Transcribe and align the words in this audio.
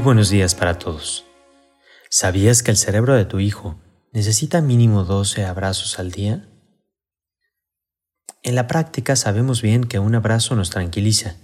buenos 0.00 0.30
días 0.30 0.54
para 0.54 0.78
todos. 0.78 1.24
¿Sabías 2.10 2.62
que 2.62 2.70
el 2.70 2.76
cerebro 2.76 3.14
de 3.14 3.24
tu 3.24 3.40
hijo 3.40 3.80
necesita 4.12 4.60
mínimo 4.60 5.04
12 5.04 5.44
abrazos 5.44 5.98
al 5.98 6.10
día? 6.10 6.48
En 8.42 8.54
la 8.54 8.66
práctica 8.66 9.16
sabemos 9.16 9.62
bien 9.62 9.84
que 9.84 9.98
un 9.98 10.14
abrazo 10.14 10.54
nos 10.54 10.70
tranquiliza 10.70 11.36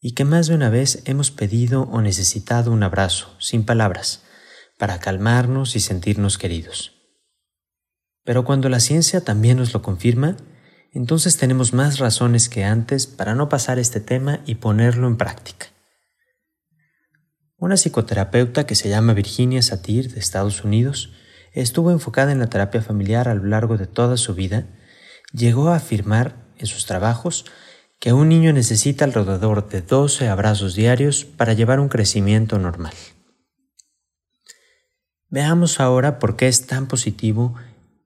y 0.00 0.12
que 0.12 0.24
más 0.24 0.46
de 0.46 0.54
una 0.54 0.68
vez 0.68 1.02
hemos 1.06 1.30
pedido 1.30 1.82
o 1.82 2.02
necesitado 2.02 2.70
un 2.70 2.82
abrazo, 2.82 3.34
sin 3.38 3.64
palabras, 3.64 4.22
para 4.78 4.98
calmarnos 4.98 5.76
y 5.76 5.80
sentirnos 5.80 6.38
queridos. 6.38 6.92
Pero 8.24 8.44
cuando 8.44 8.68
la 8.68 8.80
ciencia 8.80 9.22
también 9.22 9.58
nos 9.58 9.72
lo 9.72 9.82
confirma, 9.82 10.36
entonces 10.92 11.36
tenemos 11.36 11.72
más 11.72 11.98
razones 11.98 12.48
que 12.48 12.64
antes 12.64 13.06
para 13.06 13.34
no 13.34 13.48
pasar 13.48 13.78
este 13.78 14.00
tema 14.00 14.40
y 14.46 14.56
ponerlo 14.56 15.08
en 15.08 15.16
práctica. 15.16 15.73
Una 17.56 17.76
psicoterapeuta 17.76 18.66
que 18.66 18.74
se 18.74 18.88
llama 18.88 19.14
Virginia 19.14 19.62
Satir 19.62 20.12
de 20.12 20.20
Estados 20.20 20.64
Unidos 20.64 21.12
estuvo 21.52 21.90
enfocada 21.90 22.32
en 22.32 22.40
la 22.40 22.48
terapia 22.48 22.82
familiar 22.82 23.28
a 23.28 23.34
lo 23.34 23.44
largo 23.44 23.76
de 23.76 23.86
toda 23.86 24.16
su 24.16 24.34
vida, 24.34 24.66
llegó 25.32 25.68
a 25.68 25.76
afirmar 25.76 26.36
en 26.58 26.66
sus 26.66 26.84
trabajos 26.86 27.44
que 28.00 28.12
un 28.12 28.28
niño 28.28 28.52
necesita 28.52 29.04
alrededor 29.04 29.68
de 29.68 29.80
12 29.80 30.28
abrazos 30.28 30.74
diarios 30.74 31.24
para 31.24 31.52
llevar 31.52 31.80
un 31.80 31.88
crecimiento 31.88 32.58
normal. 32.58 32.94
Veamos 35.30 35.80
ahora 35.80 36.18
por 36.18 36.36
qué 36.36 36.48
es 36.48 36.66
tan 36.66 36.86
positivo 36.86 37.54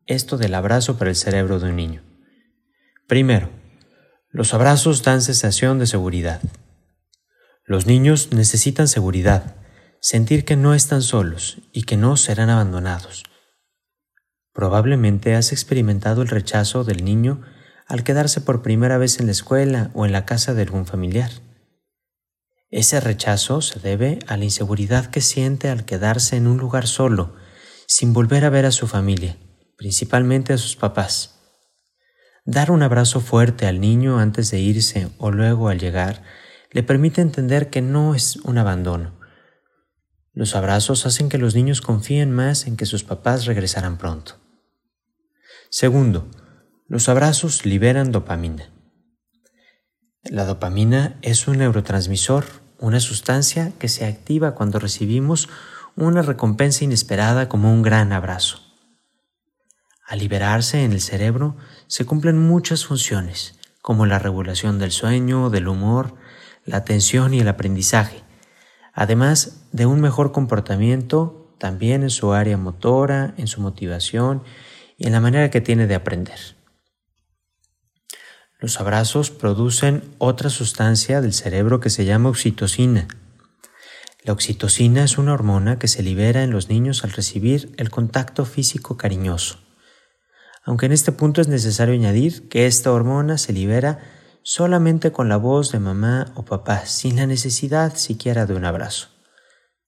esto 0.06 0.38
del 0.38 0.54
abrazo 0.54 0.98
para 0.98 1.10
el 1.10 1.16
cerebro 1.16 1.58
de 1.58 1.70
un 1.70 1.76
niño. 1.76 2.02
Primero, 3.06 3.50
los 4.30 4.54
abrazos 4.54 5.02
dan 5.02 5.22
sensación 5.22 5.78
de 5.78 5.86
seguridad. 5.86 6.40
Los 7.68 7.84
niños 7.86 8.32
necesitan 8.32 8.88
seguridad, 8.88 9.54
sentir 10.00 10.46
que 10.46 10.56
no 10.56 10.72
están 10.72 11.02
solos 11.02 11.58
y 11.70 11.82
que 11.82 11.98
no 11.98 12.16
serán 12.16 12.48
abandonados. 12.48 13.24
Probablemente 14.54 15.34
has 15.34 15.52
experimentado 15.52 16.22
el 16.22 16.28
rechazo 16.28 16.82
del 16.82 17.04
niño 17.04 17.42
al 17.86 18.04
quedarse 18.04 18.40
por 18.40 18.62
primera 18.62 18.96
vez 18.96 19.20
en 19.20 19.26
la 19.26 19.32
escuela 19.32 19.90
o 19.92 20.06
en 20.06 20.12
la 20.12 20.24
casa 20.24 20.54
de 20.54 20.62
algún 20.62 20.86
familiar. 20.86 21.30
Ese 22.70 23.00
rechazo 23.00 23.60
se 23.60 23.80
debe 23.80 24.18
a 24.28 24.38
la 24.38 24.44
inseguridad 24.44 25.10
que 25.10 25.20
siente 25.20 25.68
al 25.68 25.84
quedarse 25.84 26.36
en 26.36 26.46
un 26.46 26.56
lugar 26.56 26.86
solo, 26.86 27.36
sin 27.86 28.14
volver 28.14 28.46
a 28.46 28.50
ver 28.50 28.64
a 28.64 28.72
su 28.72 28.86
familia, 28.86 29.36
principalmente 29.76 30.54
a 30.54 30.58
sus 30.58 30.74
papás. 30.74 31.34
Dar 32.46 32.70
un 32.70 32.82
abrazo 32.82 33.20
fuerte 33.20 33.66
al 33.66 33.78
niño 33.78 34.18
antes 34.20 34.50
de 34.50 34.58
irse 34.58 35.10
o 35.18 35.30
luego 35.30 35.68
al 35.68 35.78
llegar 35.78 36.22
le 36.70 36.82
permite 36.82 37.20
entender 37.20 37.70
que 37.70 37.82
no 37.82 38.14
es 38.14 38.36
un 38.36 38.58
abandono. 38.58 39.18
Los 40.32 40.54
abrazos 40.54 41.06
hacen 41.06 41.28
que 41.28 41.38
los 41.38 41.54
niños 41.54 41.80
confíen 41.80 42.30
más 42.32 42.66
en 42.66 42.76
que 42.76 42.86
sus 42.86 43.04
papás 43.04 43.46
regresarán 43.46 43.98
pronto. 43.98 44.36
Segundo, 45.70 46.30
los 46.86 47.08
abrazos 47.08 47.66
liberan 47.66 48.12
dopamina. 48.12 48.70
La 50.22 50.44
dopamina 50.44 51.18
es 51.22 51.48
un 51.48 51.58
neurotransmisor, 51.58 52.44
una 52.78 53.00
sustancia 53.00 53.72
que 53.78 53.88
se 53.88 54.06
activa 54.06 54.54
cuando 54.54 54.78
recibimos 54.78 55.48
una 55.96 56.22
recompensa 56.22 56.84
inesperada 56.84 57.48
como 57.48 57.72
un 57.72 57.82
gran 57.82 58.12
abrazo. 58.12 58.60
Al 60.06 60.20
liberarse 60.20 60.84
en 60.84 60.92
el 60.92 61.00
cerebro 61.00 61.56
se 61.86 62.06
cumplen 62.06 62.38
muchas 62.38 62.86
funciones, 62.86 63.58
como 63.82 64.06
la 64.06 64.18
regulación 64.18 64.78
del 64.78 64.92
sueño, 64.92 65.50
del 65.50 65.68
humor, 65.68 66.14
la 66.64 66.78
atención 66.78 67.34
y 67.34 67.40
el 67.40 67.48
aprendizaje, 67.48 68.22
además 68.92 69.66
de 69.72 69.86
un 69.86 70.00
mejor 70.00 70.32
comportamiento 70.32 71.54
también 71.58 72.02
en 72.02 72.10
su 72.10 72.32
área 72.32 72.56
motora, 72.56 73.34
en 73.36 73.46
su 73.46 73.60
motivación 73.60 74.42
y 74.96 75.06
en 75.06 75.12
la 75.12 75.20
manera 75.20 75.50
que 75.50 75.60
tiene 75.60 75.86
de 75.86 75.94
aprender. 75.94 76.38
Los 78.60 78.80
abrazos 78.80 79.30
producen 79.30 80.02
otra 80.18 80.50
sustancia 80.50 81.20
del 81.20 81.32
cerebro 81.32 81.78
que 81.78 81.90
se 81.90 82.04
llama 82.04 82.28
oxitocina. 82.28 83.06
La 84.24 84.32
oxitocina 84.32 85.04
es 85.04 85.16
una 85.16 85.32
hormona 85.32 85.78
que 85.78 85.86
se 85.86 86.02
libera 86.02 86.42
en 86.42 86.50
los 86.50 86.68
niños 86.68 87.04
al 87.04 87.12
recibir 87.12 87.72
el 87.76 87.90
contacto 87.90 88.44
físico 88.44 88.96
cariñoso. 88.96 89.60
Aunque 90.64 90.86
en 90.86 90.92
este 90.92 91.12
punto 91.12 91.40
es 91.40 91.46
necesario 91.46 91.94
añadir 91.94 92.48
que 92.48 92.66
esta 92.66 92.92
hormona 92.92 93.38
se 93.38 93.52
libera 93.52 94.00
solamente 94.48 95.12
con 95.12 95.28
la 95.28 95.36
voz 95.36 95.72
de 95.72 95.78
mamá 95.78 96.32
o 96.34 96.42
papá, 96.42 96.86
sin 96.86 97.16
la 97.16 97.26
necesidad 97.26 97.94
siquiera 97.96 98.46
de 98.46 98.54
un 98.54 98.64
abrazo. 98.64 99.08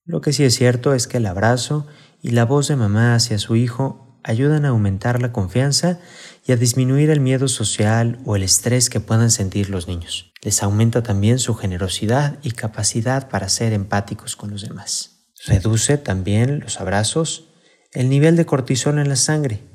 Lo 0.05 0.21
que 0.21 0.35
sí 0.35 0.45
es 0.45 0.55
cierto 0.55 0.93
es 0.93 1.07
que 1.07 1.17
el 1.17 1.25
abrazo 1.25 1.87
y 2.21 2.33
la 2.33 2.45
voz 2.45 2.69
de 2.69 2.77
mamá 2.77 3.15
hacia 3.15 3.39
su 3.39 3.57
hijo 3.57 4.21
ayudan 4.23 4.67
a 4.67 4.69
aumentar 4.69 5.23
la 5.23 5.33
confianza 5.33 5.99
y 6.47 6.53
a 6.53 6.59
disminuir 6.59 7.09
el 7.09 7.21
miedo 7.21 7.49
social 7.49 8.19
o 8.27 8.37
el 8.37 8.43
estrés 8.43 8.91
que 8.91 9.01
puedan 9.01 9.31
sentir 9.31 9.71
los 9.71 9.89
niños. 9.89 10.31
Les 10.43 10.63
aumenta 10.63 11.03
también 11.03 11.39
su 11.39 11.55
generosidad 11.55 12.39
y 12.43 12.51
capacidad 12.51 13.31
para 13.31 13.49
ser 13.49 13.73
empáticos 13.73 14.37
con 14.37 14.51
los 14.51 14.61
demás. 14.61 15.25
Reduce 15.47 15.97
también 15.97 16.61
los 16.61 16.83
abrazos 16.83 17.49
el 17.93 18.11
nivel 18.11 18.37
de 18.37 18.45
cortisol 18.45 18.99
en 18.99 19.09
la 19.09 19.17
sangre, 19.17 19.70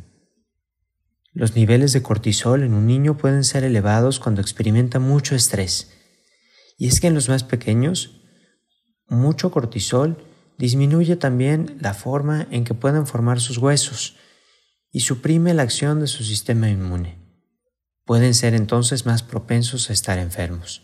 los 1.36 1.54
niveles 1.54 1.92
de 1.92 2.02
cortisol 2.02 2.64
en 2.64 2.74
un 2.74 2.88
niño 2.88 3.18
pueden 3.18 3.44
ser 3.44 3.66
elevados 3.66 4.20
cuando 4.20 4.40
experimenta 4.40 5.00
mucho 5.00 5.36
estrés. 5.36 5.92
Y 6.78 6.88
es 6.88 7.02
que 7.02 7.08
en 7.08 7.14
los 7.14 7.28
más 7.28 7.44
pequeños, 7.44 8.22
mucho 9.10 9.52
cortisol 9.52 10.26
disminuye 10.58 11.18
también 11.18 11.78
la 11.82 11.94
forma 11.94 12.48
en 12.52 12.64
que 12.64 12.74
pueden 12.74 13.06
formar 13.06 13.42
sus 13.42 13.58
huesos 13.58 14.16
y 14.92 15.02
suprime 15.02 15.54
la 15.54 15.64
acción 15.64 16.00
de 16.00 16.08
su 16.08 16.24
sistema 16.24 16.70
inmune. 16.70 17.20
Pueden 18.06 18.34
ser 18.34 18.54
entonces 18.54 19.06
más 19.06 19.22
propensos 19.22 19.90
a 19.90 19.94
estar 19.94 20.18
enfermos. 20.18 20.84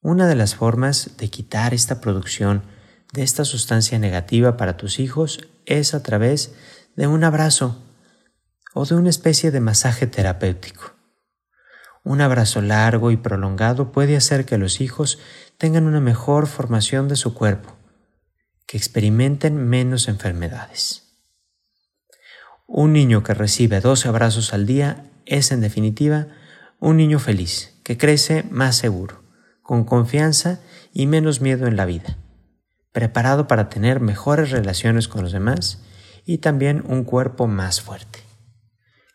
Una 0.00 0.26
de 0.26 0.34
las 0.34 0.54
formas 0.54 1.18
de 1.18 1.28
quitar 1.28 1.74
esta 1.74 2.00
producción 2.00 2.62
de 3.12 3.22
esta 3.22 3.44
sustancia 3.44 3.98
negativa 3.98 4.56
para 4.56 4.78
tus 4.78 4.98
hijos 4.98 5.40
es 5.66 5.92
a 5.92 6.02
través 6.02 6.54
de 6.96 7.06
un 7.06 7.22
abrazo 7.22 7.82
o 8.78 8.84
de 8.84 8.94
una 8.94 9.08
especie 9.08 9.50
de 9.50 9.60
masaje 9.60 10.06
terapéutico. 10.06 10.92
Un 12.04 12.20
abrazo 12.20 12.60
largo 12.60 13.10
y 13.10 13.16
prolongado 13.16 13.90
puede 13.90 14.18
hacer 14.18 14.44
que 14.44 14.58
los 14.58 14.82
hijos 14.82 15.18
tengan 15.56 15.86
una 15.86 16.02
mejor 16.02 16.46
formación 16.46 17.08
de 17.08 17.16
su 17.16 17.32
cuerpo, 17.32 17.74
que 18.66 18.76
experimenten 18.76 19.56
menos 19.56 20.08
enfermedades. 20.08 21.04
Un 22.66 22.92
niño 22.92 23.22
que 23.22 23.32
recibe 23.32 23.80
12 23.80 24.08
abrazos 24.08 24.52
al 24.52 24.66
día 24.66 25.10
es 25.24 25.52
en 25.52 25.62
definitiva 25.62 26.26
un 26.78 26.98
niño 26.98 27.18
feliz, 27.18 27.80
que 27.82 27.96
crece 27.96 28.44
más 28.50 28.76
seguro, 28.76 29.22
con 29.62 29.84
confianza 29.84 30.60
y 30.92 31.06
menos 31.06 31.40
miedo 31.40 31.66
en 31.66 31.76
la 31.76 31.86
vida, 31.86 32.18
preparado 32.92 33.46
para 33.46 33.70
tener 33.70 34.00
mejores 34.00 34.50
relaciones 34.50 35.08
con 35.08 35.22
los 35.22 35.32
demás 35.32 35.80
y 36.26 36.38
también 36.38 36.84
un 36.86 37.04
cuerpo 37.04 37.46
más 37.46 37.80
fuerte. 37.80 38.25